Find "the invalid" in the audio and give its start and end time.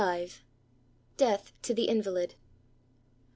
1.75-2.33